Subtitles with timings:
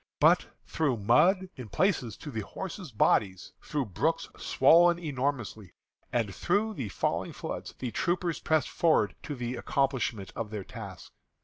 [0.19, 5.73] But through mud, in places to the horses' bodies; through brooks swollen enormously,
[6.11, 11.11] and through the falling floods, the troopers pressed forward to the accomplishment of their task.